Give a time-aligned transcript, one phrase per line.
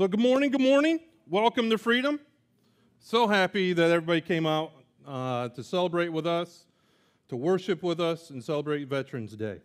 [0.00, 0.98] So, good morning, good morning.
[1.28, 2.18] Welcome to Freedom.
[3.00, 4.72] So happy that everybody came out
[5.06, 6.64] uh, to celebrate with us,
[7.28, 9.60] to worship with us, and celebrate Veterans Day.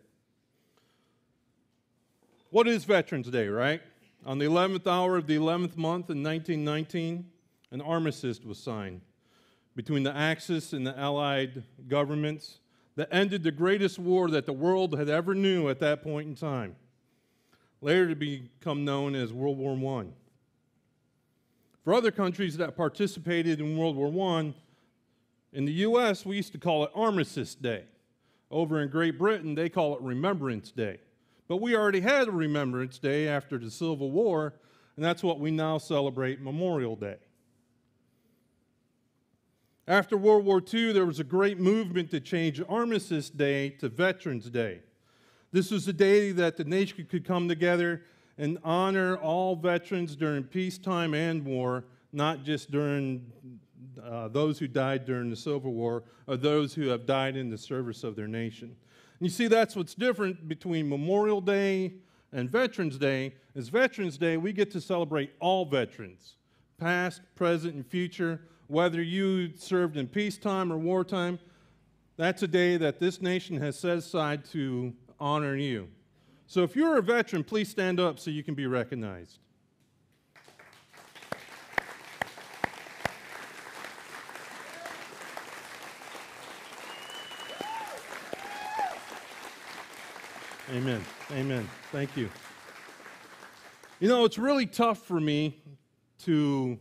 [2.50, 3.80] What is Veterans Day, right?
[4.26, 7.24] On the 11th hour of the 11th month in 1919,
[7.70, 9.00] an armistice was signed
[9.74, 12.58] between the Axis and the Allied governments
[12.96, 16.34] that ended the greatest war that the world had ever knew at that point in
[16.34, 16.76] time,
[17.80, 20.08] later to become known as World War I.
[21.86, 24.52] For other countries that participated in World War I,
[25.52, 27.84] in the U.S., we used to call it Armistice Day.
[28.50, 30.98] Over in Great Britain, they call it Remembrance Day.
[31.46, 34.54] But we already had a Remembrance Day after the Civil War,
[34.96, 37.18] and that's what we now celebrate Memorial Day.
[39.86, 44.50] After World War II, there was a great movement to change Armistice Day to Veterans
[44.50, 44.80] Day.
[45.52, 48.02] This was a day that the nation could come together
[48.38, 53.32] and honor all veterans during peacetime and war, not just during
[54.02, 57.58] uh, those who died during the Civil War or those who have died in the
[57.58, 58.68] service of their nation.
[59.18, 61.94] And you see, that's what's different between Memorial Day
[62.32, 63.34] and Veterans Day.
[63.54, 66.34] Is Veterans Day, we get to celebrate all veterans,
[66.78, 71.38] past, present, and future whether you served in peacetime or wartime,
[72.16, 75.88] that's a day that this nation has set aside to honor you.
[76.48, 79.38] So if you're a veteran, please stand up so you can be recognized.
[90.72, 91.04] Amen.
[91.32, 91.68] Amen.
[91.92, 92.28] Thank you.
[93.98, 95.62] You know, it's really tough for me
[96.24, 96.78] to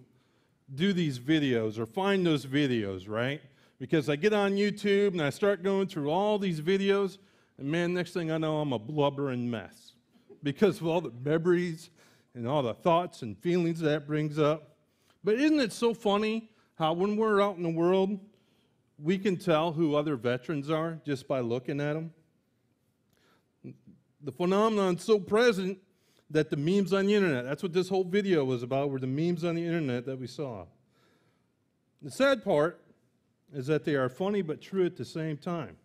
[0.73, 3.41] do these videos or find those videos, right?
[3.79, 7.19] Because I get on YouTube and I start going through all these videos,
[7.57, 9.93] and man, next thing I know, I'm a blubbering mess
[10.43, 11.89] because of all the memories
[12.33, 14.75] and all the thoughts and feelings that brings up.
[15.23, 18.19] But isn't it so funny how when we're out in the world,
[19.01, 22.13] we can tell who other veterans are just by looking at them?
[24.21, 25.79] The phenomenon's so present
[26.29, 29.07] that the memes on the internet, that's what this whole video was about, were the
[29.07, 30.65] memes on the internet that we saw.
[32.01, 32.81] The sad part
[33.53, 35.77] is that they are funny but true at the same time.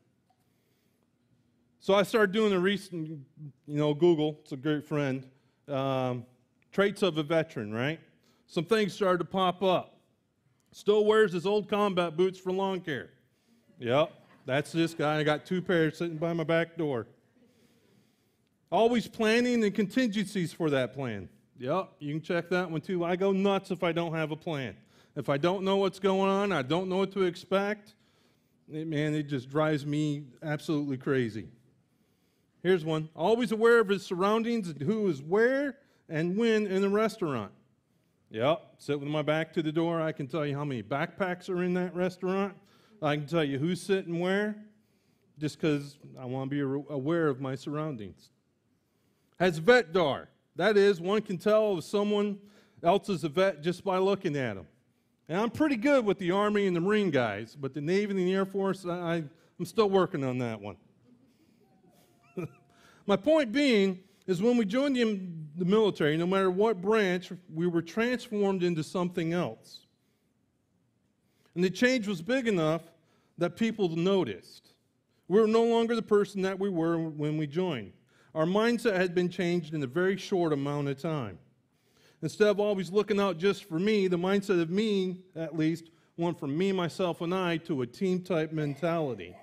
[1.82, 3.22] So I started doing a recent, you
[3.66, 5.26] know, Google, it's a great friend,
[5.66, 6.26] um,
[6.72, 7.98] traits of a veteran, right?
[8.46, 9.98] Some things started to pop up.
[10.72, 13.08] Still wears his old combat boots for lawn care.
[13.78, 14.12] Yep,
[14.44, 15.18] that's this guy.
[15.18, 17.06] I got two pairs sitting by my back door.
[18.70, 21.30] Always planning and contingencies for that plan.
[21.58, 23.04] Yep, you can check that one too.
[23.04, 24.76] I go nuts if I don't have a plan.
[25.16, 27.94] If I don't know what's going on, I don't know what to expect,
[28.70, 31.48] it, man, it just drives me absolutely crazy.
[32.62, 33.08] Here's one.
[33.14, 35.78] Always aware of his surroundings and who is where
[36.08, 37.52] and when in the restaurant.
[38.30, 40.00] Yep, sit with my back to the door.
[40.00, 42.54] I can tell you how many backpacks are in that restaurant.
[43.02, 44.56] I can tell you who's sitting where,
[45.38, 48.30] just because I want to be aware of my surroundings
[49.40, 50.26] has VETDAR.
[50.56, 52.38] That is, one can tell if someone
[52.82, 54.66] else is a vet just by looking at them.
[55.28, 58.18] And I'm pretty good with the Army and the Marine guys, but the Navy and
[58.18, 59.24] the Air Force, I,
[59.58, 60.76] I'm still working on that one.
[63.10, 63.98] My point being
[64.28, 69.32] is when we joined the, military, no matter what branch, we were transformed into something
[69.32, 69.80] else.
[71.56, 72.82] And the change was big enough
[73.36, 74.74] that people noticed.
[75.26, 77.94] We were no longer the person that we were when we joined.
[78.32, 81.40] Our mindset had been changed in a very short amount of time.
[82.22, 86.38] Instead of always looking out just for me, the mindset of me, at least, went
[86.38, 89.34] from me, myself, and I to a team type mentality.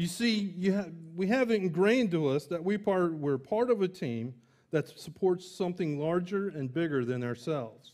[0.00, 3.70] You see, you ha- we have it ingrained to us that we part, we're part
[3.70, 4.32] of a team
[4.70, 7.92] that supports something larger and bigger than ourselves.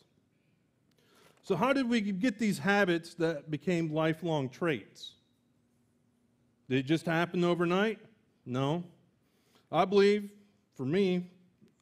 [1.43, 5.15] So, how did we get these habits that became lifelong traits?
[6.69, 7.99] Did it just happen overnight?
[8.45, 8.85] No.
[9.73, 10.31] I believe,
[10.77, 11.29] for me,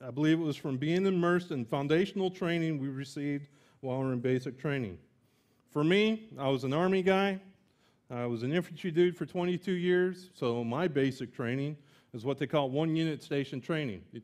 [0.03, 3.49] I believe it was from being immersed in foundational training we received
[3.81, 4.97] while we were in basic training.
[5.71, 7.43] For me, I was an Army guy.
[8.11, 11.77] I was an infantry dude for 22 years, so my basic training
[12.13, 14.03] is what they call one unit station training.
[14.13, 14.23] The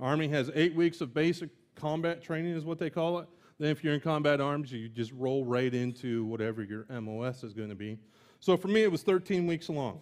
[0.00, 3.28] Army has eight weeks of basic combat training, is what they call it.
[3.58, 7.52] Then, if you're in combat arms, you just roll right into whatever your MOS is
[7.52, 7.98] going to be.
[8.40, 10.00] So, for me, it was 13 weeks long.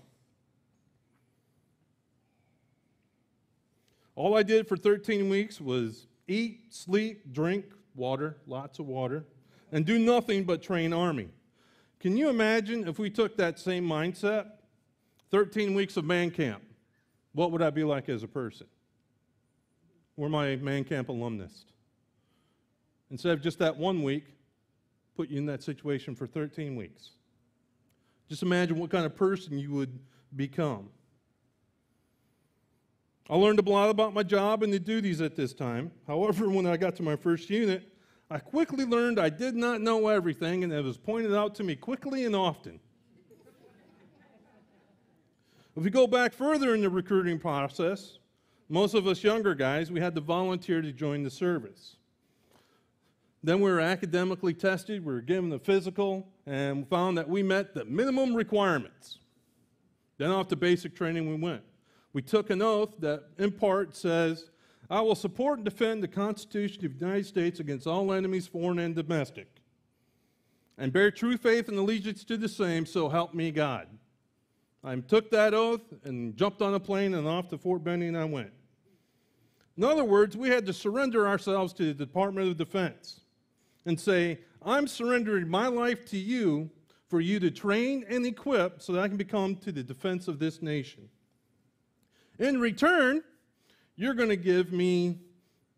[4.15, 9.25] All I did for 13 weeks was eat, sleep, drink water, lots of water,
[9.71, 11.29] and do nothing but train Army.
[12.01, 14.47] Can you imagine if we took that same mindset?
[15.31, 16.63] 13 weeks of man camp.
[17.33, 18.67] What would I be like as a person?
[20.17, 21.65] We're my man camp alumnus.
[23.11, 24.25] instead of just that one week,
[25.17, 27.11] put you in that situation for 13 weeks.
[28.29, 29.99] Just imagine what kind of person you would
[30.37, 30.91] become.
[33.31, 35.91] I learned a lot about my job and the duties at this time.
[36.07, 37.91] However, when I got to my first unit,
[38.31, 41.75] I quickly learned I did not know everything, and it was pointed out to me
[41.75, 42.79] quickly and often.
[45.77, 48.19] if we go back further in the recruiting process,
[48.69, 51.97] most of us younger guys, we had to volunteer to join the service.
[53.43, 57.73] Then we were academically tested, we were given a physical, and found that we met
[57.73, 59.21] the minimum requirements.
[60.19, 61.63] Then off to basic training we went.
[62.13, 64.51] We took an oath that, in part, says,
[64.91, 68.79] I will support and defend the Constitution of the United States against all enemies, foreign
[68.79, 69.49] and domestic,
[70.79, 73.87] and bear true faith and allegiance to the same, so help me God.
[74.83, 78.25] I took that oath and jumped on a plane and off to Fort Benning I
[78.25, 78.53] went.
[79.77, 83.21] In other words, we had to surrender ourselves to the Department of Defense
[83.85, 86.71] and say, I'm surrendering my life to you
[87.09, 90.39] for you to train and equip so that I can become to the defense of
[90.39, 91.09] this nation.
[92.39, 93.23] In return,
[93.99, 95.19] you're going to give me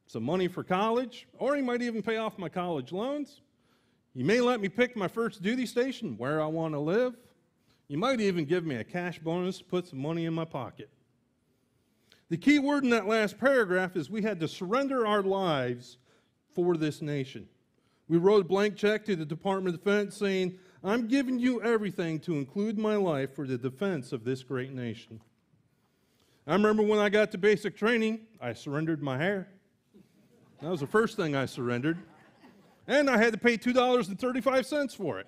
[0.06, 3.40] some money for college, or you might even pay off my college loans.
[4.14, 7.16] You may let me pick my first duty station where I want to live.
[7.88, 10.90] You might even give me a cash bonus to put some money in my pocket.
[12.28, 15.96] The key word in that last paragraph is we had to surrender our lives
[16.54, 17.48] for this nation.
[18.06, 22.20] We wrote a blank check to the Department of Defense saying, I'm giving you everything
[22.20, 25.20] to include my life for the defense of this great nation.
[26.46, 29.48] I remember when I got to basic training, I surrendered my hair.
[30.60, 31.98] That was the first thing I surrendered.
[32.86, 35.26] And I had to pay $2.35 for it.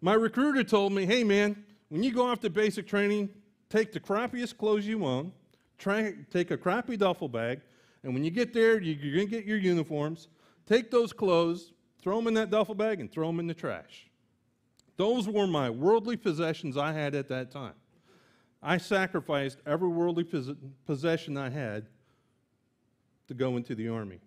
[0.00, 3.28] My recruiter told me, hey man, when you go off to basic training,
[3.68, 5.32] take the crappiest clothes you own,
[5.78, 7.60] try, take a crappy duffel bag,
[8.02, 10.28] and when you get there, you, you're going to get your uniforms.
[10.66, 14.10] Take those clothes, throw them in that duffel bag, and throw them in the trash.
[14.96, 17.74] Those were my worldly possessions I had at that time.
[18.62, 20.24] I sacrificed every worldly
[20.86, 21.86] possession I had
[23.26, 24.20] to go into the army.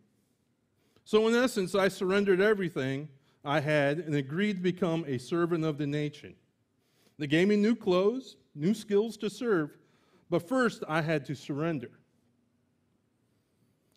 [1.05, 3.07] So, in essence, I surrendered everything
[3.45, 6.35] I had and agreed to become a servant of the nation.
[7.17, 9.77] They gave me new clothes, new skills to serve,
[10.29, 11.91] but first I had to surrender.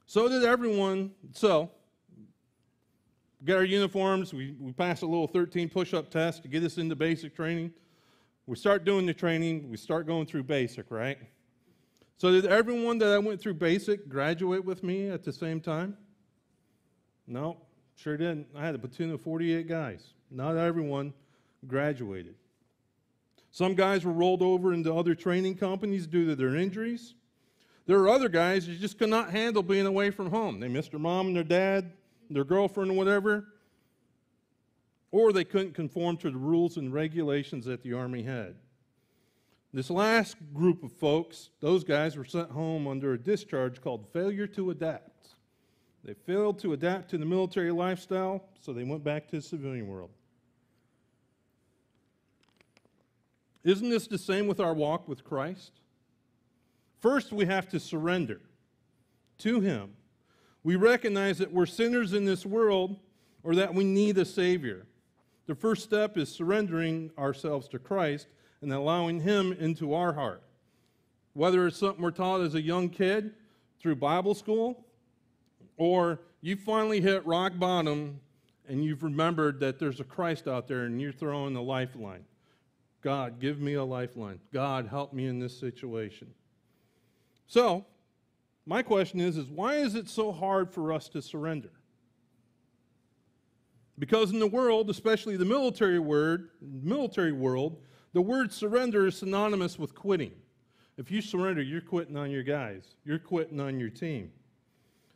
[0.06, 1.12] So did everyone.
[1.32, 1.70] So,
[3.44, 4.32] get our uniforms.
[4.32, 7.73] We, we passed a little 13 push up test to get us into basic training
[8.48, 11.18] we start doing the training, we start going through basic, right?
[12.16, 15.98] So did everyone that I went through basic graduate with me at the same time?
[17.26, 17.58] No,
[17.94, 18.46] sure didn't.
[18.56, 20.14] I had a platoon of 48 guys.
[20.30, 21.12] Not everyone
[21.66, 22.36] graduated.
[23.50, 27.16] Some guys were rolled over into other training companies due to their injuries.
[27.84, 30.58] There are other guys who just could not handle being away from home.
[30.58, 31.92] They missed their mom and their dad,
[32.30, 33.44] their girlfriend, or whatever
[35.10, 38.56] or they couldn't conform to the rules and regulations that the Army had.
[39.72, 44.46] This last group of folks, those guys were sent home under a discharge called failure
[44.49, 45.28] to adapt.
[46.05, 49.88] They failed to adapt to the military lifestyle, so they went back to the civilian
[49.88, 50.10] world.
[53.64, 55.72] Isn't this the same with our walk with Christ?
[57.00, 58.40] First, we have to surrender
[59.38, 59.91] to Him.
[60.65, 62.98] We recognize that we're sinners in this world
[63.43, 64.86] or that we need a Savior.
[65.48, 68.28] The first step is surrendering ourselves to Christ
[68.60, 70.43] and allowing Him into our heart.
[71.32, 73.32] Whether it's something we're taught as a young kid
[73.81, 74.84] through Bible school,
[75.78, 78.20] or you finally hit rock bottom
[78.69, 82.26] and you've remembered that there's a Christ out there and you're throwing a lifeline.
[83.00, 84.40] God, give me a lifeline.
[84.52, 86.28] God, help me in this situation.
[87.46, 87.86] So,
[88.67, 91.70] my question is, is why is it so hard for us to surrender?
[93.98, 97.81] Because in the world, especially the military word, military world,
[98.12, 100.32] the word surrender is synonymous with quitting.
[100.96, 102.94] If you surrender, you're quitting on your guys.
[103.05, 104.32] You're quitting on your team.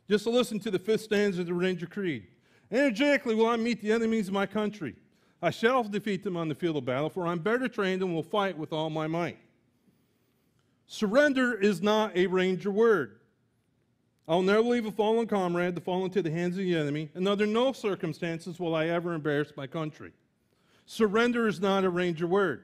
[0.09, 2.27] Just listen to the fifth stanza of the Ranger Creed.
[2.71, 4.95] Energetically will I meet the enemies of my country.
[5.41, 8.23] I shall defeat them on the field of battle, for I'm better trained and will
[8.23, 9.37] fight with all my might.
[10.87, 13.19] Surrender is not a Ranger word.
[14.27, 17.27] I'll never leave a fallen comrade to fall into the hands of the enemy, and
[17.27, 20.11] under no circumstances will I ever embarrass my country.
[20.85, 22.63] Surrender is not a Ranger word.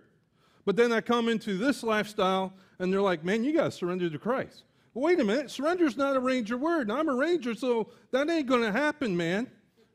[0.65, 4.09] But then I come into this lifestyle, and they're like, man, you got to surrender
[4.09, 4.63] to Christ.
[4.93, 6.89] Well, wait a minute, surrender is not a Ranger word.
[6.89, 9.49] I'm a Ranger, so that ain't going to happen, man.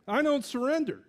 [0.07, 1.01] I don't surrender.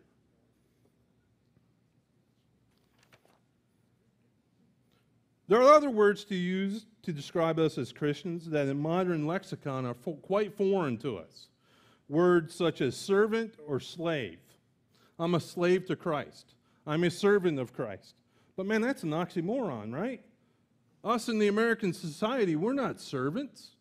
[5.47, 9.85] There are other words to use to describe us as Christians that in modern lexicon
[9.85, 11.49] are fo- quite foreign to us.
[12.07, 14.39] words such as servant or slave.
[15.17, 16.53] I'm a slave to Christ.
[16.85, 18.15] I'm a servant of Christ.
[18.55, 20.21] But man, that's an oxymoron, right?
[21.03, 23.71] Us in the American society, we're not servants,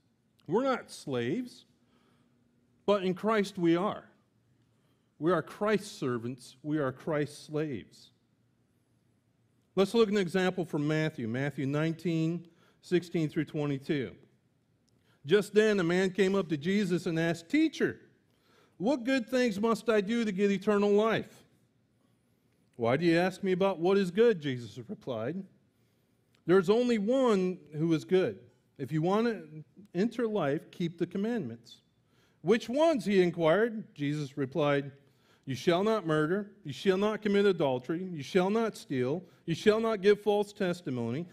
[0.47, 1.65] we're not slaves,
[2.87, 4.05] but in Christ we are.
[5.19, 8.11] We are Christ's servants, we are Christ's slaves.
[9.77, 12.47] Let's look at an example from Matthew, Matthew 19,
[12.83, 14.13] 16 through 22.
[15.27, 17.99] Just then, a man came up to Jesus and asked, Teacher,
[18.77, 21.45] what good things must I do to get eternal life?
[22.77, 24.41] Why do you ask me about what is good?
[24.41, 25.43] Jesus replied.
[26.47, 28.39] There's only one who is good.
[28.79, 29.65] If you want to
[29.95, 31.79] enter life, keep the commandments.
[32.43, 33.05] Which ones?
[33.05, 33.95] He inquired.
[33.95, 34.93] Jesus replied,
[35.47, 39.79] You shall not murder, you shall not commit adultery, you shall not steal, you shall
[39.79, 41.27] not give false testimony,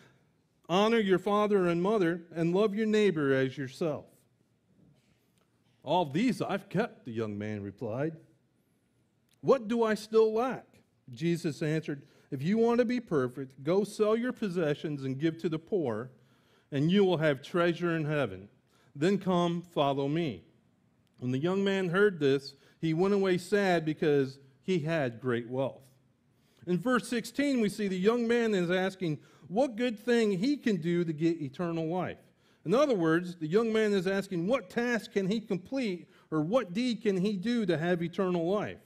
[0.68, 4.06] honor your father and mother, and love your neighbor as yourself.
[5.84, 8.18] All these I've kept, the young man replied.
[9.40, 10.66] What do I still lack?
[11.10, 15.50] Jesus answered, If you want to be perfect, go sell your possessions and give to
[15.50, 16.12] the poor,
[16.72, 18.50] and you will have treasure in heaven.
[18.96, 20.44] Then come, follow me.
[21.18, 25.84] When the young man heard this, he went away sad because he had great wealth.
[26.66, 30.78] In verse 16, we see the young man is asking what good thing he can
[30.78, 32.18] do to get eternal life.
[32.66, 36.74] In other words, the young man is asking what task can he complete or what
[36.74, 38.78] deed can he do to have eternal life.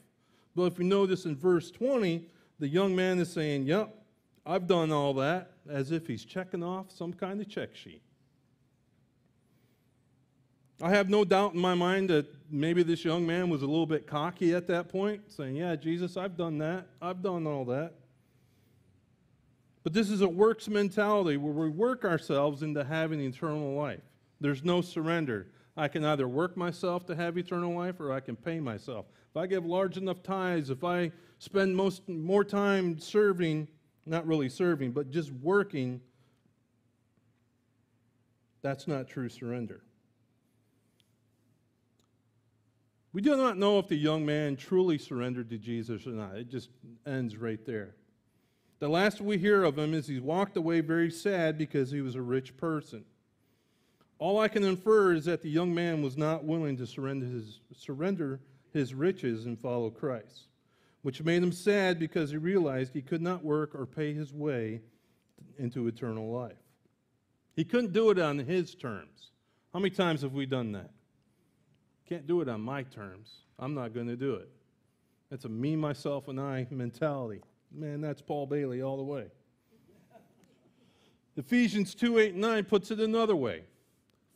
[0.56, 2.28] But if you notice in verse 20,
[2.60, 3.94] the young man is saying, Yep,
[4.46, 8.02] I've done all that, as if he's checking off some kind of check sheet.
[10.82, 13.86] I have no doubt in my mind that maybe this young man was a little
[13.86, 16.88] bit cocky at that point, saying, Yeah, Jesus, I've done that.
[17.02, 17.94] I've done all that.
[19.84, 24.02] But this is a works mentality where we work ourselves into having eternal life.
[24.42, 25.48] There's no surrender.
[25.78, 29.06] I can either work myself to have eternal life or I can pay myself.
[29.30, 33.68] If I give large enough tithes, if I spend most, more time serving,
[34.06, 36.02] not really serving, but just working,
[38.62, 39.85] that's not true surrender.
[43.16, 46.36] We do not know if the young man truly surrendered to Jesus or not.
[46.36, 46.68] It just
[47.08, 47.96] ends right there.
[48.80, 52.16] The last we hear of him is he walked away very sad because he was
[52.16, 53.06] a rich person.
[54.20, 57.62] All I can infer is that the young man was not willing to surrender his,
[57.74, 58.42] surrender
[58.74, 60.50] his riches and follow Christ,
[61.02, 64.82] which made him sad because he realized he could not work or pay his way
[65.58, 66.58] into eternal life.
[67.56, 69.32] He couldn't do it on his terms.
[69.72, 70.92] How many times have we done that?
[72.08, 73.32] Can't do it on my terms.
[73.58, 74.50] I'm not going to do it.
[75.30, 77.42] That's a me, myself, and I mentality.
[77.72, 79.26] Man, that's Paul Bailey all the way.
[81.36, 83.64] Ephesians 2 8 and 9 puts it another way.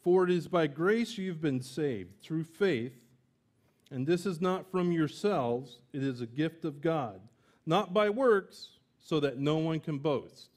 [0.01, 3.05] For it is by grace you've been saved, through faith,
[3.91, 7.19] and this is not from yourselves, it is a gift of God,
[7.65, 10.49] not by works, so that no one can boast.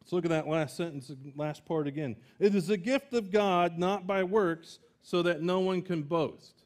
[0.00, 2.16] Let's look at that last sentence, last part again.
[2.38, 6.62] It is a gift of God, not by works, so that no one can boast.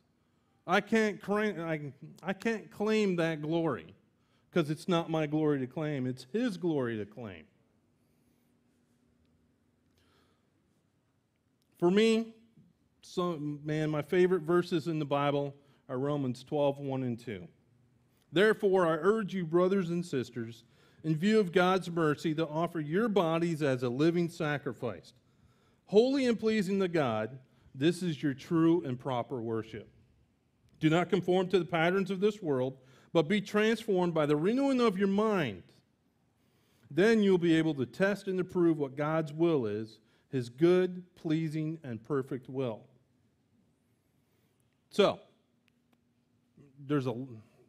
[0.66, 3.94] I can't, claim, I, I can't claim that glory
[4.50, 7.44] because it's not my glory to claim, it's His glory to claim.
[11.78, 12.34] For me,
[13.02, 15.54] so, man, my favorite verses in the Bible
[15.88, 17.46] are Romans 12, 1 and 2.
[18.32, 20.64] Therefore, I urge you, brothers and sisters,
[21.04, 25.12] in view of God's mercy, to offer your bodies as a living sacrifice,
[25.84, 27.38] holy and pleasing to God.
[27.76, 29.88] This is your true and proper worship.
[30.80, 32.78] Do not conform to the patterns of this world,
[33.12, 35.62] but be transformed by the renewing of your mind.
[36.90, 39.98] Then you'll be able to test and approve what God's will is,
[40.30, 42.82] his good, pleasing, and perfect will.
[44.90, 45.20] So,
[46.86, 47.14] there's a,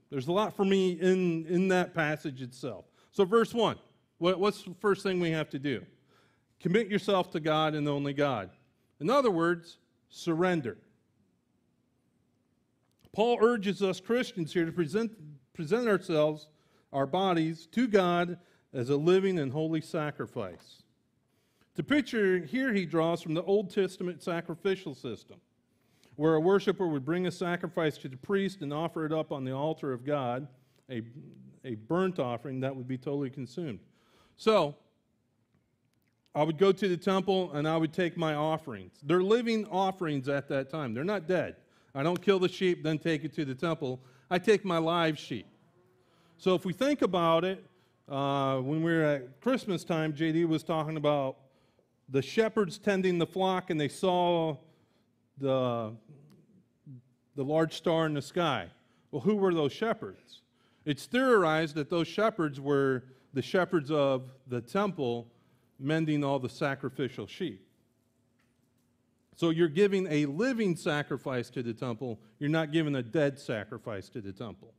[0.09, 2.85] there's a lot for me in, in that passage itself.
[3.11, 3.77] So, verse 1,
[4.19, 5.85] what, what's the first thing we have to do?
[6.61, 8.49] Commit yourself to God and only God.
[8.99, 9.77] In other words,
[10.09, 10.77] surrender.
[13.13, 15.11] Paul urges us Christians here to present,
[15.53, 16.49] present ourselves,
[16.93, 18.37] our bodies, to God
[18.73, 20.83] as a living and holy sacrifice.
[21.75, 25.37] The picture here he draws from the Old Testament sacrificial system,
[26.15, 29.43] where a worshiper would bring a sacrifice to the priest and offer it up on
[29.43, 30.47] the altar of God,
[30.89, 31.01] a,
[31.63, 33.79] a burnt offering that would be totally consumed.
[34.37, 34.75] So,
[36.37, 38.91] I would go to the temple and I would take my offerings.
[39.01, 41.55] They're living offerings at that time, they're not dead.
[41.95, 43.99] I don't kill the sheep, then take it to the temple.
[44.29, 45.47] I take my live sheep.
[46.37, 47.65] So if we think about it,
[48.07, 51.37] uh, when we were at Christmas time, JD was talking about
[52.07, 54.57] the shepherds tending the flock and they saw
[55.39, 55.91] the,
[57.35, 58.67] the large star in the sky.
[59.09, 60.41] Well, who were those shepherds?
[60.85, 65.31] It's theorized that those shepherds were the shepherds of the temple
[65.79, 67.67] mending all the sacrificial sheep.
[69.35, 74.09] So you're giving a living sacrifice to the temple, you're not giving a dead sacrifice
[74.09, 74.73] to the temple.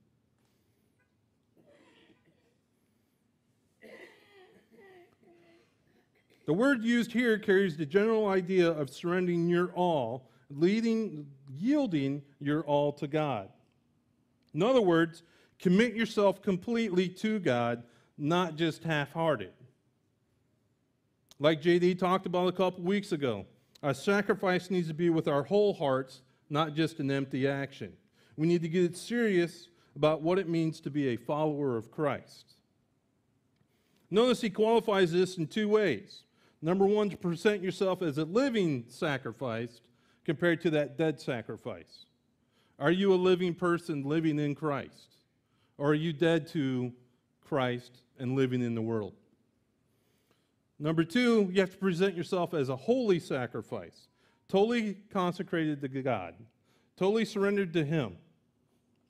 [6.46, 12.62] The word used here carries the general idea of surrendering your all, leading, yielding your
[12.62, 13.50] all to God.
[14.54, 15.22] In other words,
[15.58, 17.82] commit yourself completely to God,
[18.16, 19.52] not just half hearted.
[21.40, 23.46] Like JD talked about a couple weeks ago,
[23.82, 27.92] our sacrifice needs to be with our whole hearts, not just an empty action.
[28.36, 32.54] We need to get serious about what it means to be a follower of Christ.
[34.10, 36.22] Notice he qualifies this in two ways.
[36.60, 39.80] Number one, to present yourself as a living sacrifice
[40.24, 42.06] compared to that dead sacrifice.
[42.80, 45.16] Are you a living person living in Christ?
[45.76, 46.92] Or are you dead to
[47.46, 49.14] Christ and living in the world?
[50.78, 54.08] Number two, you have to present yourself as a holy sacrifice,
[54.48, 56.34] totally consecrated to God,
[56.96, 58.16] totally surrendered to Him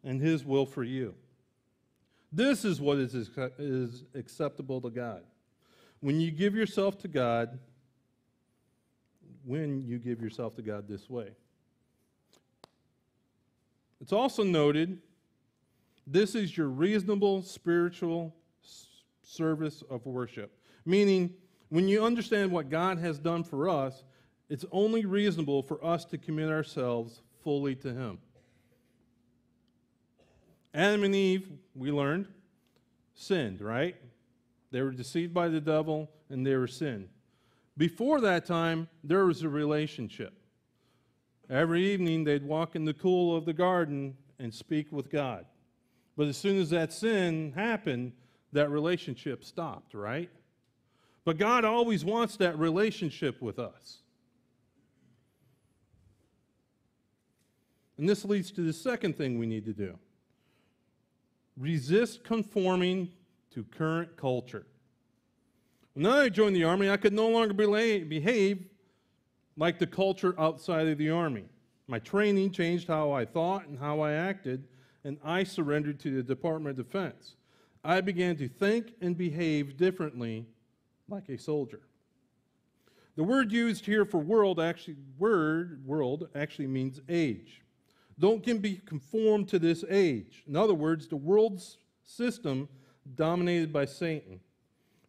[0.02, 1.14] and His will for you.
[2.32, 3.14] This is what is,
[3.58, 5.22] is acceptable to God.
[6.00, 7.58] When you give yourself to God,
[9.44, 11.30] when you give yourself to God this way.
[14.00, 14.98] It's also noted
[16.06, 18.34] this is your reasonable spiritual
[19.22, 20.52] service of worship,
[20.84, 21.34] meaning
[21.68, 24.04] when you understand what God has done for us,
[24.48, 28.18] it's only reasonable for us to commit ourselves fully to Him.
[30.72, 32.28] Adam and Eve, we learned,
[33.14, 33.96] sinned, right?
[34.70, 37.08] They were deceived by the devil and they were sinned.
[37.76, 40.34] Before that time, there was a relationship.
[41.48, 45.46] Every evening, they'd walk in the cool of the garden and speak with God.
[46.16, 48.12] But as soon as that sin happened,
[48.52, 50.30] that relationship stopped, right?
[51.28, 53.98] But God always wants that relationship with us.
[57.98, 59.98] And this leads to the second thing we need to do
[61.58, 63.10] resist conforming
[63.50, 64.64] to current culture.
[65.92, 68.64] When I joined the Army, I could no longer behave
[69.58, 71.44] like the culture outside of the Army.
[71.88, 74.66] My training changed how I thought and how I acted,
[75.04, 77.34] and I surrendered to the Department of Defense.
[77.84, 80.46] I began to think and behave differently
[81.08, 81.80] like a soldier.
[83.16, 87.62] The word used here for world actually word world actually means age.
[88.18, 90.44] Don't can be conformed to this age.
[90.46, 92.68] In other words, the world's system
[93.14, 94.40] dominated by Satan.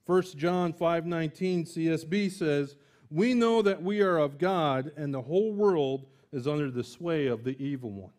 [0.05, 2.75] 1 John 5:19 CSB says,
[3.11, 7.27] "We know that we are of God and the whole world is under the sway
[7.27, 8.13] of the evil one."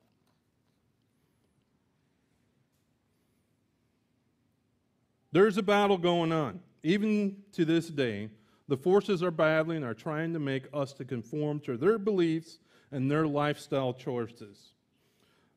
[5.32, 6.60] There's a battle going on.
[6.82, 8.30] Even to this day,
[8.68, 12.58] the forces are battling, are trying to make us to conform to their beliefs
[12.92, 14.72] and their lifestyle choices.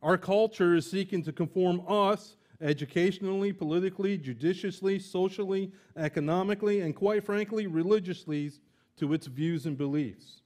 [0.01, 7.67] Our culture is seeking to conform us educationally, politically, judiciously, socially, economically, and quite frankly,
[7.67, 8.51] religiously
[8.97, 10.41] to its views and beliefs.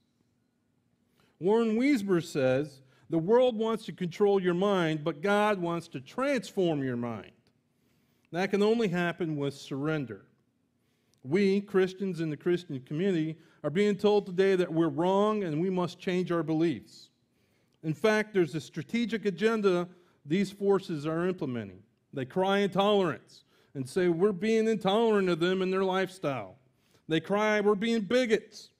[1.40, 6.82] Warren Wiersbe says, The world wants to control your mind, but God wants to transform
[6.82, 7.32] your mind.
[8.32, 10.27] That can only happen with surrender.
[11.24, 15.70] We, Christians in the Christian community, are being told today that we're wrong and we
[15.70, 17.10] must change our beliefs.
[17.82, 19.88] In fact, there's a strategic agenda
[20.24, 21.82] these forces are implementing.
[22.12, 26.56] They cry intolerance and say we're being intolerant of them and their lifestyle.
[27.08, 28.70] They cry we're being bigots.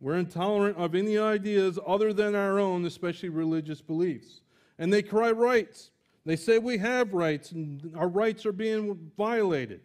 [0.00, 4.40] We're intolerant of any ideas other than our own, especially religious beliefs.
[4.78, 5.90] And they cry rights.
[6.24, 9.80] They say we have rights and our rights are being violated.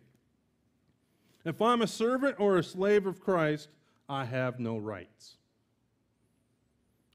[1.43, 3.69] If I'm a servant or a slave of Christ,
[4.08, 5.38] I have no rights.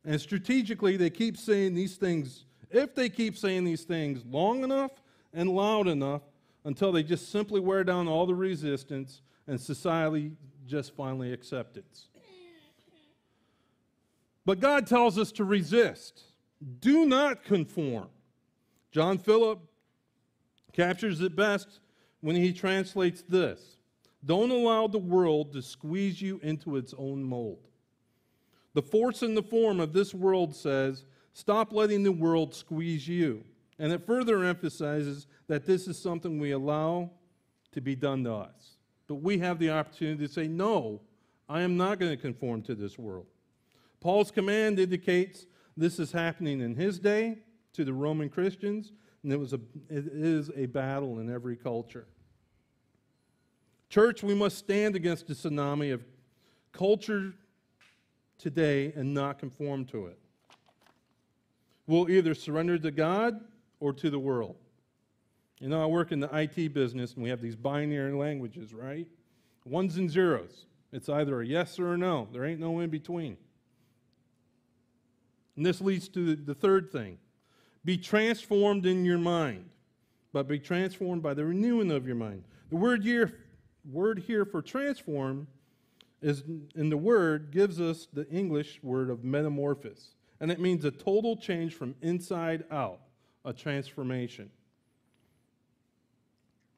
[0.04, 4.92] And strategically, they keep saying these things, if they keep saying these things long enough
[5.32, 6.22] and loud enough
[6.64, 10.32] until they just simply wear down all the resistance and society
[10.66, 11.84] just finally accepts it.
[14.44, 16.22] But God tells us to resist.
[16.80, 18.08] Do not conform.
[18.92, 19.60] John Philip
[20.72, 21.80] captures it best
[22.20, 23.75] when he translates this
[24.26, 27.68] don't allow the world to squeeze you into its own mold.
[28.74, 33.44] The force and the form of this world says, stop letting the world squeeze you.
[33.78, 37.10] And it further emphasizes that this is something we allow
[37.72, 38.76] to be done to us.
[39.06, 41.00] But we have the opportunity to say, no,
[41.48, 43.26] I am not going to conform to this world.
[44.00, 47.38] Paul's command indicates this is happening in his day
[47.74, 52.06] to the Roman Christians, and it, was a, it is a battle in every culture.
[53.88, 56.04] Church, we must stand against the tsunami of
[56.72, 57.32] culture
[58.38, 60.18] today and not conform to it.
[61.86, 63.40] We'll either surrender to God
[63.80, 64.56] or to the world.
[65.60, 69.06] You know, I work in the IT business and we have these binary languages, right?
[69.64, 70.66] Ones and zeros.
[70.92, 72.28] It's either a yes or a no.
[72.32, 73.36] There ain't no in between.
[75.56, 77.18] And this leads to the third thing
[77.84, 79.70] be transformed in your mind,
[80.32, 82.42] but be transformed by the renewing of your mind.
[82.68, 83.38] The word here,
[83.90, 85.46] word here for transform
[86.22, 86.42] is
[86.74, 91.36] in the word gives us the English word of metamorphosis, and it means a total
[91.36, 93.00] change from inside out,
[93.44, 94.50] a transformation.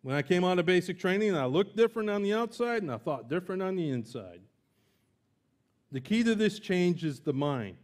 [0.03, 2.99] When I came out of basic training, I looked different on the outside and I
[2.99, 4.41] thought different on the inside.
[5.91, 7.77] The key to this change is the mind,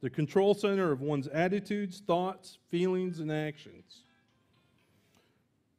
[0.00, 4.02] the control center of one's attitudes, thoughts, feelings, and actions.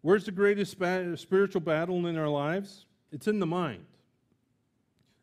[0.02, 0.78] Where's the greatest
[1.22, 2.86] spiritual battle in our lives?
[3.12, 3.86] It's in the mind.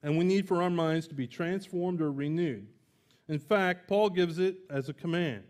[0.02, 2.66] And we need for our minds to be transformed or renewed.
[3.28, 5.44] In fact, Paul gives it as a command.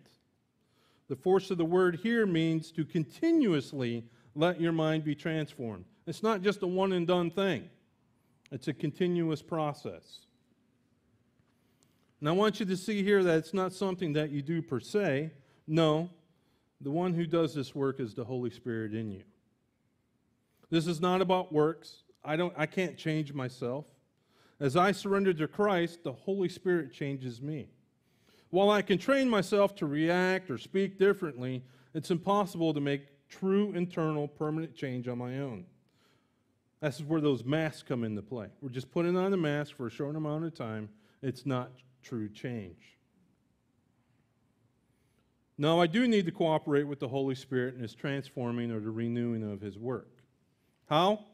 [1.09, 5.85] The force of the word here means to continuously let your mind be transformed.
[6.07, 7.69] It's not just a one and done thing,
[8.51, 10.21] it's a continuous process.
[12.21, 14.81] And I want you to see here that it's not something that you do per
[14.81, 15.33] se.
[15.67, 16.09] No,
[16.81, 19.23] the one who does this work is the Holy Spirit in you.
[20.71, 22.03] This is not about works.
[22.27, 23.87] I, don't, I can't change myself.
[24.59, 27.69] As I surrender to Christ, the Holy Spirit changes me.
[28.51, 31.63] While I can train myself to react or speak differently,
[31.95, 35.67] it's impossible to make true internal permanent change on my own.
[36.81, 38.49] This is where those masks come into play.
[38.61, 40.89] We're just putting on a mask for a short amount of time.
[41.23, 41.71] It's not
[42.03, 42.97] true change.
[45.59, 48.91] Now, I do need to cooperate with the Holy Spirit in His transforming or the
[48.91, 50.11] renewing of His work.
[50.89, 51.25] How?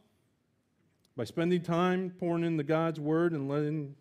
[1.17, 3.95] By spending time pouring into God's Word and letting,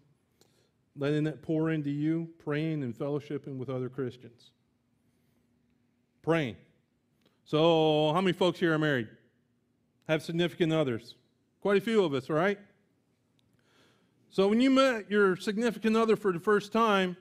[0.95, 4.51] letting it pour into you, praying and fellowshipping with other Christians.
[6.21, 6.55] Praying.
[7.43, 9.09] So, how many folks here are married?
[10.07, 11.15] Have significant others?
[11.61, 12.57] Quite a few of us, right?
[14.29, 17.17] So, when you met your significant other for the first time,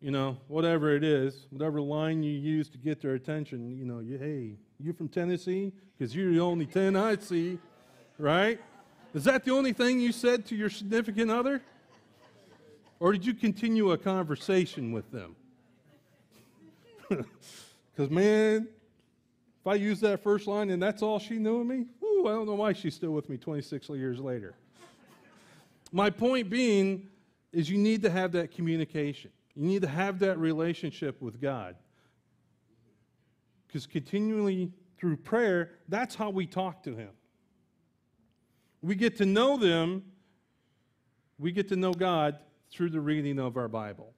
[0.00, 4.00] you know, whatever it is, whatever line you use to get their attention, you know,
[4.00, 5.72] you, hey, you from Tennessee?
[5.96, 7.58] Because you're the only 10 I see,
[8.18, 8.60] right?
[9.14, 11.62] Is that the only thing you said to your significant other?
[13.00, 15.36] Or did you continue a conversation with them?
[17.98, 18.68] Because, man,
[19.60, 22.30] if I use that first line and that's all she knew of me, ooh, I
[22.30, 24.54] don't know why she's still with me 26 years later.
[25.90, 27.08] My point being
[27.52, 29.32] is you need to have that communication.
[29.56, 31.74] You need to have that relationship with God.
[33.66, 37.10] Because continually through prayer, that's how we talk to Him.
[38.82, 40.04] We get to know them,
[41.38, 42.38] we get to know God
[42.70, 44.12] through the reading of our Bible.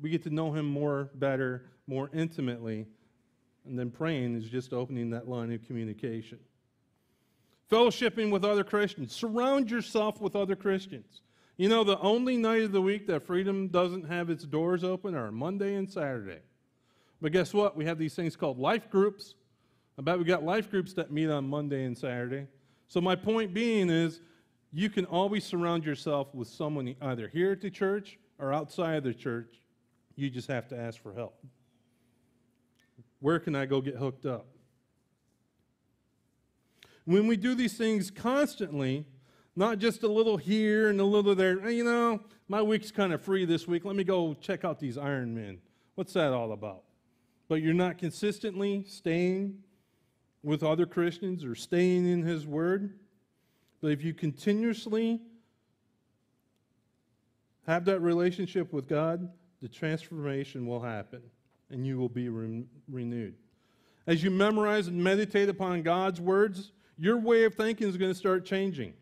[0.00, 2.86] We get to know Him more, better, more intimately
[3.66, 6.38] and then praying is just opening that line of communication.
[7.70, 9.14] Fellowshipping with other Christians.
[9.14, 11.22] Surround yourself with other Christians.
[11.56, 15.14] You know, the only night of the week that freedom doesn't have its doors open
[15.14, 16.40] are Monday and Saturday.
[17.20, 17.76] But guess what?
[17.76, 19.34] We have these things called life groups.
[19.98, 22.46] I bet we got life groups that meet on Monday and Saturday.
[22.88, 24.20] So, my point being is
[24.72, 29.04] you can always surround yourself with someone either here at the church or outside of
[29.04, 29.60] the church.
[30.14, 31.38] You just have to ask for help.
[33.20, 34.46] Where can I go get hooked up?
[37.04, 39.06] When we do these things constantly,
[39.54, 43.22] not just a little here and a little there, you know, my week's kind of
[43.22, 43.84] free this week.
[43.84, 45.58] Let me go check out these Iron Men.
[45.94, 46.82] What's that all about?
[47.48, 49.62] But you're not consistently staying
[50.42, 52.98] with other Christians or staying in His Word.
[53.80, 55.20] But if you continuously
[57.66, 59.28] have that relationship with God,
[59.60, 61.22] the transformation will happen
[61.70, 63.34] and you will be re- renewed.
[64.06, 68.18] As you memorize and meditate upon God's words, your way of thinking is going to
[68.18, 68.94] start changing.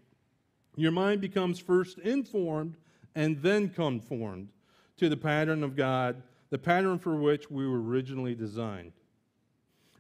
[0.76, 2.76] Your mind becomes first informed
[3.14, 4.48] and then conformed
[4.96, 8.92] to the pattern of God, the pattern for which we were originally designed.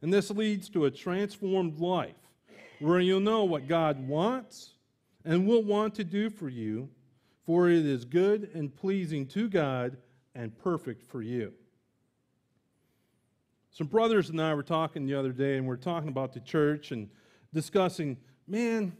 [0.04, 2.28] And this leads to a transformed life
[2.78, 4.74] where you'll know what God wants
[5.24, 6.90] and will want to do for you,
[7.46, 9.96] for it is good and pleasing to God
[10.34, 11.54] and perfect for you.
[13.70, 16.40] Some brothers and I were talking the other day, and we are talking about the
[16.40, 17.08] church and
[17.54, 18.94] discussing, man,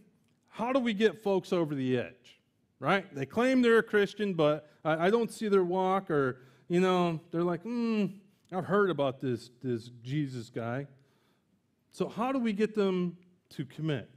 [0.48, 2.40] how do we get folks over the edge?
[2.80, 3.14] Right?
[3.14, 7.20] They claim they're a Christian, but I, I don't see their walk, or, you know,
[7.30, 8.06] they're like, hmm,
[8.52, 10.86] I've heard about this, this Jesus guy.
[11.90, 13.16] So, how do we get them
[13.50, 14.10] to commit?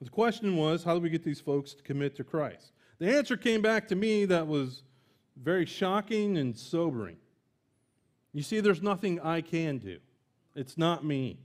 [0.00, 2.72] The question was, how do we get these folks to commit to Christ?
[2.98, 4.82] The answer came back to me that was
[5.40, 7.16] very shocking and sobering.
[8.32, 9.98] You see, there's nothing I can do,
[10.54, 11.38] it's not me.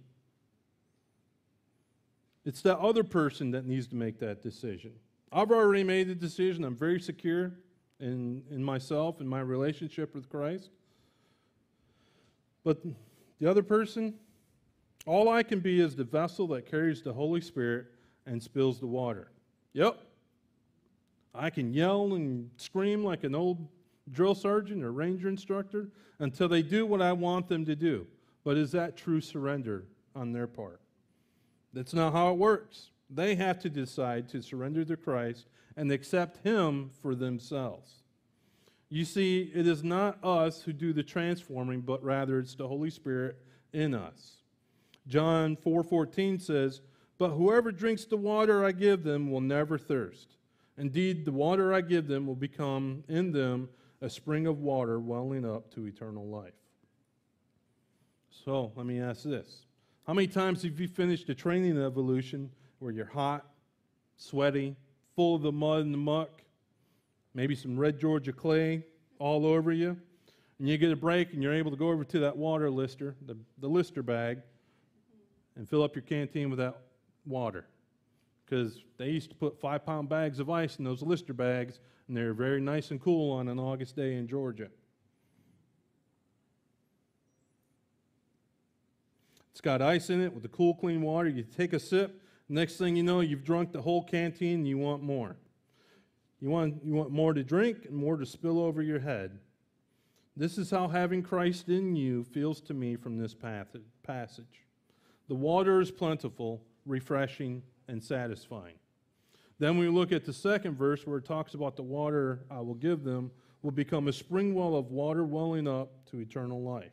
[2.45, 4.93] It's that other person that needs to make that decision.
[5.33, 6.63] I've already made the decision.
[6.63, 7.51] I'm very secure
[7.99, 10.69] in, in myself and my relationship with Christ.
[12.63, 12.83] But
[13.39, 14.13] the other person,
[15.05, 17.87] all I can be is the vessel that carries the Holy Spirit
[18.25, 19.31] and spills the water.
[19.73, 19.97] Yep.
[21.33, 23.67] I can yell and scream like an old
[24.11, 28.07] drill sergeant or ranger instructor until they do what I want them to do.
[28.43, 30.81] But is that true surrender on their part?
[31.73, 32.89] That's not how it works.
[33.09, 38.03] They have to decide to surrender to Christ and accept Him for themselves.
[38.89, 42.89] You see, it is not us who do the transforming, but rather it's the Holy
[42.89, 43.37] Spirit
[43.73, 44.37] in us.
[45.07, 46.81] John 4:14 says,
[47.17, 50.37] "But whoever drinks the water I give them will never thirst.
[50.77, 55.45] Indeed, the water I give them will become in them a spring of water welling
[55.45, 56.53] up to eternal life."
[58.29, 59.65] So, let me ask this.
[60.05, 63.45] How many times have you finished a training evolution where you're hot,
[64.17, 64.75] sweaty,
[65.15, 66.41] full of the mud and the muck,
[67.33, 68.83] maybe some red Georgia clay
[69.19, 69.97] all over you,
[70.59, 73.15] and you get a break and you're able to go over to that water lister,
[73.25, 74.39] the, the lister bag,
[75.55, 76.77] and fill up your canteen with that
[77.25, 77.65] water.
[78.45, 82.15] Because they used to put five pound bags of ice in those lister bags, and
[82.15, 84.69] they're very nice and cool on an August day in Georgia.
[89.51, 91.27] It's got ice in it with the cool, clean water.
[91.27, 92.21] You take a sip.
[92.49, 95.35] Next thing you know, you've drunk the whole canteen and you want more.
[96.39, 99.39] You want, you want more to drink and more to spill over your head.
[100.35, 104.67] This is how having Christ in you feels to me from this passage.
[105.27, 108.75] The water is plentiful, refreshing, and satisfying.
[109.59, 112.75] Then we look at the second verse where it talks about the water I will
[112.75, 113.31] give them
[113.63, 116.91] will become a spring well of water welling up to eternal life.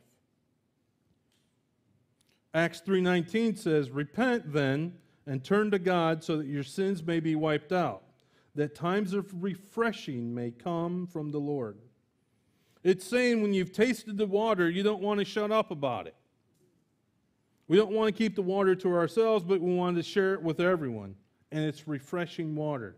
[2.53, 7.35] Acts 3:19 says, "Repent then and turn to God so that your sins may be
[7.35, 8.03] wiped out,
[8.53, 11.79] that times of refreshing may come from the Lord."
[12.83, 16.15] It's saying when you've tasted the water, you don't want to shut up about it.
[17.67, 20.43] We don't want to keep the water to ourselves, but we want to share it
[20.43, 21.15] with everyone.
[21.51, 22.95] And it's refreshing water.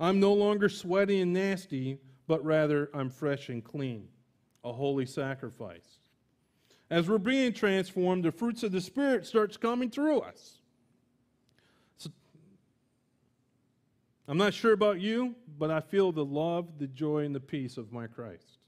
[0.00, 4.08] I'm no longer sweaty and nasty, but rather I'm fresh and clean,
[4.64, 6.00] a holy sacrifice.
[6.90, 10.60] As we're being transformed, the fruits of the Spirit starts coming through us.
[14.28, 17.78] I'm not sure about you, but I feel the love, the joy, and the peace
[17.78, 18.58] of my Christ.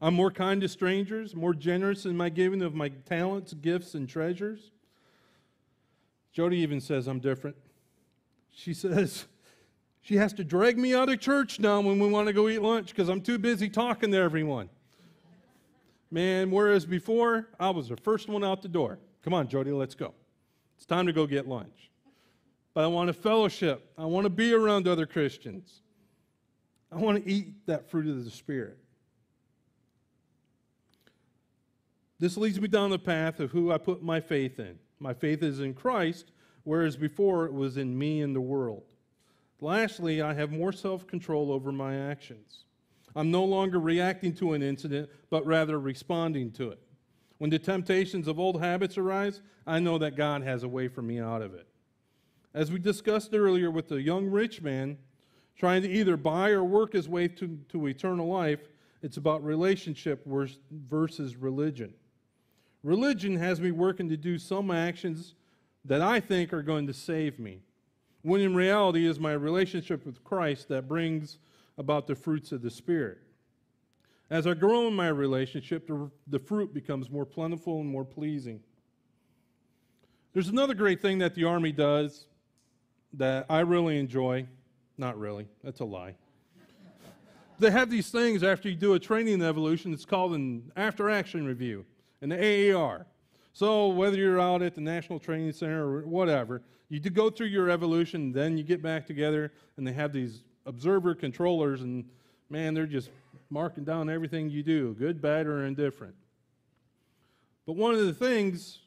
[0.00, 4.08] I'm more kind to strangers, more generous in my giving of my talents, gifts, and
[4.08, 4.72] treasures.
[6.32, 7.56] Jody even says I'm different.
[8.50, 9.26] She says
[10.02, 12.60] she has to drag me out of church now when we want to go eat
[12.60, 14.68] lunch because I'm too busy talking to everyone.
[16.10, 18.98] Man, whereas before, I was the first one out the door.
[19.22, 20.14] Come on, Jody, let's go.
[20.76, 21.90] It's time to go get lunch.
[22.76, 23.90] But I want to fellowship.
[23.96, 25.80] I want to be around other Christians.
[26.92, 28.76] I want to eat that fruit of the Spirit.
[32.18, 34.78] This leads me down the path of who I put my faith in.
[35.00, 36.32] My faith is in Christ,
[36.64, 38.82] whereas before it was in me and the world.
[39.62, 42.66] Lastly, I have more self control over my actions.
[43.14, 46.80] I'm no longer reacting to an incident, but rather responding to it.
[47.38, 51.00] When the temptations of old habits arise, I know that God has a way for
[51.00, 51.66] me out of it.
[52.56, 54.96] As we discussed earlier with the young rich man
[55.58, 58.60] trying to either buy or work his way to, to eternal life,
[59.02, 61.92] it's about relationship versus religion.
[62.82, 65.34] Religion has me working to do some actions
[65.84, 67.60] that I think are going to save me,
[68.22, 71.36] when in reality is my relationship with Christ that brings
[71.76, 73.18] about the fruits of the Spirit.
[74.30, 78.60] As I grow in my relationship, the, the fruit becomes more plentiful and more pleasing.
[80.32, 82.24] There's another great thing that the Army does
[83.16, 84.46] that I really enjoy.
[84.98, 86.14] Not really, that's a lie.
[87.58, 91.46] they have these things after you do a training evolution, it's called an after action
[91.46, 91.84] review,
[92.20, 93.06] an AAR.
[93.52, 97.70] So, whether you're out at the National Training Center or whatever, you go through your
[97.70, 102.04] evolution, then you get back together, and they have these observer controllers, and
[102.50, 103.10] man, they're just
[103.50, 106.14] marking down everything you do, good, bad, or indifferent.
[107.64, 108.80] But one of the things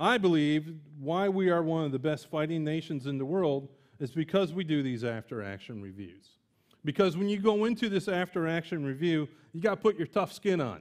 [0.00, 4.10] I believe why we are one of the best fighting nations in the world is
[4.10, 6.38] because we do these after action reviews.
[6.86, 10.32] Because when you go into this after action review, you got to put your tough
[10.32, 10.80] skin on.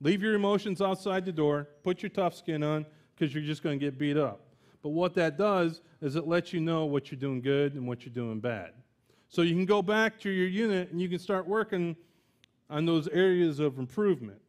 [0.00, 3.78] Leave your emotions outside the door, put your tough skin on, because you're just going
[3.78, 4.40] to get beat up.
[4.82, 8.04] But what that does is it lets you know what you're doing good and what
[8.04, 8.72] you're doing bad.
[9.28, 11.94] So you can go back to your unit and you can start working
[12.68, 14.40] on those areas of improvement.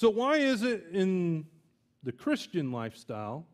[0.00, 1.44] So, why is it in
[2.04, 3.44] the Christian lifestyle,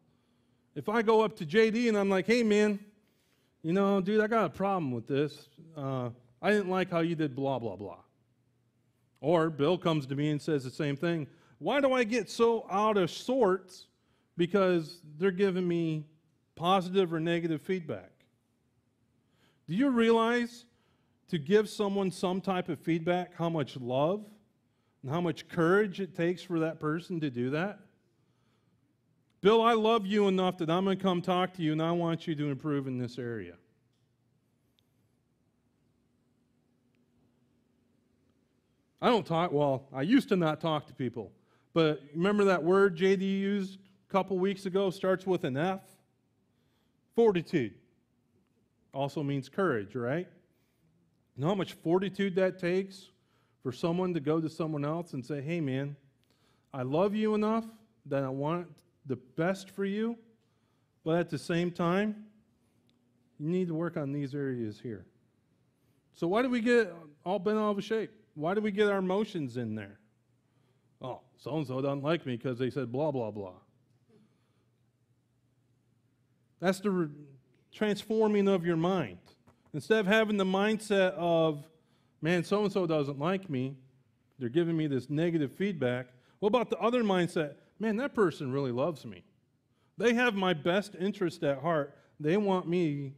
[0.77, 2.79] if I go up to JD and I'm like, hey man,
[3.65, 5.49] you know, dude, I got a problem with this.
[5.77, 7.99] Uh, I didn't like how you did blah, blah, blah.
[9.21, 11.27] Or Bill comes to me and says the same thing.
[11.59, 13.89] Why do I get so out of sorts?
[14.37, 16.07] Because they're giving me
[16.55, 18.13] positive or negative feedback.
[19.67, 20.65] Do you realize
[21.27, 24.25] to give someone some type of feedback how much love
[25.07, 27.79] and how much courage it takes for that person to do that?
[29.41, 31.93] Bill, I love you enough that I'm going to come talk to you and I
[31.93, 33.55] want you to improve in this area.
[39.01, 41.31] I don't talk, well, I used to not talk to people.
[41.73, 44.91] But remember that word JD used a couple weeks ago?
[44.91, 45.83] Starts with an F?
[47.15, 47.75] Fortitude.
[48.93, 50.27] Also means courage, right?
[51.37, 53.11] You know how much fortitude that takes
[53.67, 55.97] for someone to go to someone else and say, hey, man,
[56.73, 57.65] I love you enough
[58.05, 58.69] that I want
[59.07, 60.17] the best for you,
[61.03, 62.27] but at the same time,
[63.41, 65.05] you need to work on these areas here.
[66.15, 68.13] So, why do we get all bent out of shape?
[68.35, 69.99] Why do we get our emotions in there?
[71.03, 73.55] Oh, so and so doesn't like me because they said blah, blah, blah.
[76.61, 77.09] That's the re-
[77.73, 79.19] transforming of your mind.
[79.75, 81.67] Instead of having the mindset of,
[82.21, 83.77] man, so and so doesn't like me,
[84.39, 86.09] they're giving me this negative feedback.
[86.41, 87.55] What about the other mindset?
[87.79, 89.25] Man, that person really loves me.
[89.99, 91.97] They have my best interest at heart.
[92.21, 93.15] They want me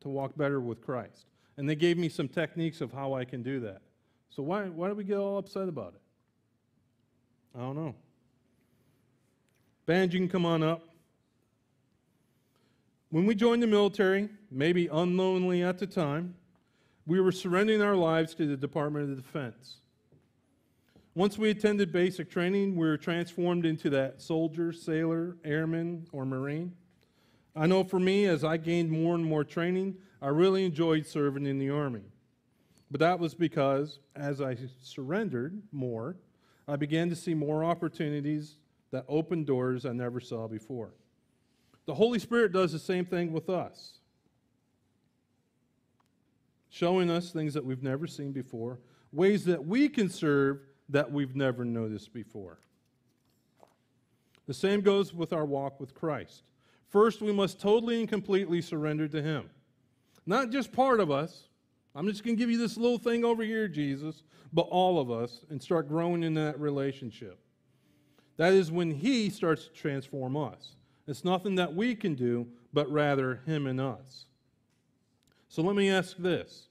[0.00, 1.26] to walk better with Christ.
[1.56, 3.82] And they gave me some techniques of how I can do that.
[4.30, 6.00] So why, why do we get all upset about it?
[7.56, 7.94] I don't know.
[9.86, 10.82] Band, you can come on up.
[13.10, 16.34] When we joined the military, maybe unknowingly at the time,
[17.08, 19.76] we were surrendering our lives to the Department of Defense.
[21.14, 26.70] Once we attended basic training, we were transformed into that soldier, sailor, airman, or Marine.
[27.56, 31.46] I know for me, as I gained more and more training, I really enjoyed serving
[31.46, 32.04] in the Army.
[32.90, 36.16] But that was because as I surrendered more,
[36.68, 38.58] I began to see more opportunities
[38.90, 40.92] that opened doors I never saw before.
[41.86, 43.94] The Holy Spirit does the same thing with us,
[46.70, 48.78] showing us things that we've never seen before,
[49.12, 52.58] ways that we can serve that we've never noticed before.
[54.46, 56.42] The same goes with our walk with Christ.
[56.88, 59.50] First, we must totally and completely surrender to Him.
[60.26, 61.44] Not just part of us.
[61.94, 65.10] I'm just going to give you this little thing over here, Jesus, but all of
[65.10, 67.38] us, and start growing in that relationship.
[68.36, 70.76] That is when He starts to transform us.
[71.06, 74.26] It's nothing that we can do, but rather Him and us.
[75.48, 76.68] So let me ask this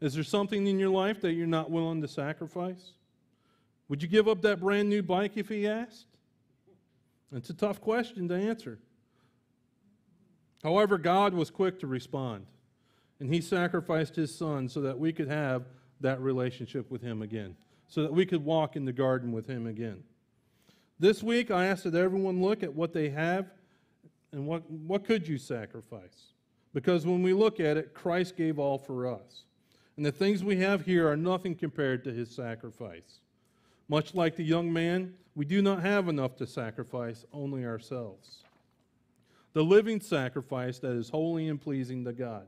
[0.00, 2.92] Is there something in your life that you're not willing to sacrifice?
[3.88, 6.06] Would you give up that brand new bike if He asked?
[7.32, 8.78] It's a tough question to answer.
[10.62, 12.46] However, God was quick to respond,
[13.20, 15.64] and He sacrificed His Son so that we could have
[16.00, 17.56] that relationship with Him again,
[17.88, 20.02] so that we could walk in the garden with Him again.
[20.98, 23.46] This week, I asked that everyone look at what they have
[24.32, 26.32] and what, what could you sacrifice?
[26.76, 29.44] Because when we look at it, Christ gave all for us.
[29.96, 33.20] And the things we have here are nothing compared to his sacrifice.
[33.88, 38.42] Much like the young man, we do not have enough to sacrifice, only ourselves.
[39.54, 42.46] The living sacrifice that is holy and pleasing to God.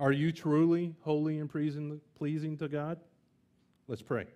[0.00, 2.98] Are you truly holy and pleasing to God?
[3.86, 4.26] Let's pray.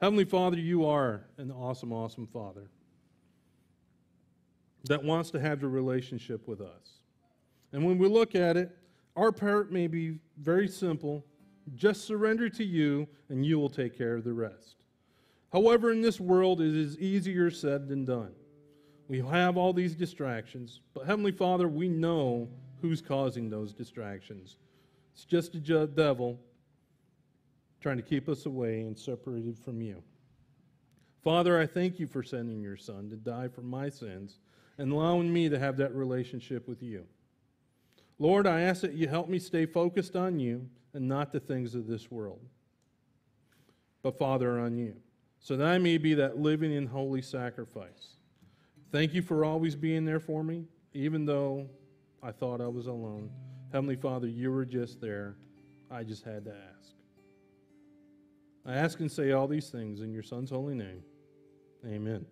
[0.00, 2.68] Heavenly Father, you are an awesome, awesome Father
[4.88, 6.94] that wants to have a relationship with us.
[7.76, 8.74] And when we look at it,
[9.16, 11.22] our part may be very simple
[11.74, 14.76] just surrender to you, and you will take care of the rest.
[15.52, 18.32] However, in this world, it is easier said than done.
[19.08, 22.48] We have all these distractions, but Heavenly Father, we know
[22.80, 24.56] who's causing those distractions.
[25.12, 26.40] It's just the devil
[27.82, 30.02] trying to keep us away and separated from you.
[31.22, 34.38] Father, I thank you for sending your Son to die for my sins
[34.78, 37.04] and allowing me to have that relationship with you.
[38.18, 41.74] Lord, I ask that you help me stay focused on you and not the things
[41.74, 42.40] of this world,
[44.02, 44.96] but Father, on you,
[45.38, 48.16] so that I may be that living and holy sacrifice.
[48.90, 50.64] Thank you for always being there for me,
[50.94, 51.68] even though
[52.22, 53.30] I thought I was alone.
[53.72, 55.36] Heavenly Father, you were just there.
[55.90, 56.94] I just had to ask.
[58.64, 61.02] I ask and say all these things in your Son's holy name.
[61.86, 62.26] Amen.